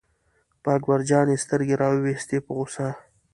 [0.61, 2.87] په اکبر جان یې سترګې را وویستې په غوسه.